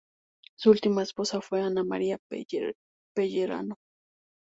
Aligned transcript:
Su 0.57 0.71
última 0.71 1.03
esposa 1.03 1.41
fue 1.41 1.61
Ana 1.61 1.83
María 1.83 2.17
Pellerano. 3.15 3.75